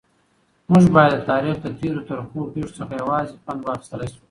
موږ 0.71 0.85
باید 0.95 1.13
د 1.21 1.25
تاریخ 1.31 1.55
له 1.63 1.69
تېرو 1.79 2.01
ترخو 2.09 2.41
پیښو 2.53 2.75
څخه 2.79 2.93
یوازې 3.01 3.33
پند 3.45 3.61
واخیستلای 3.65 4.07
شو. 4.13 4.19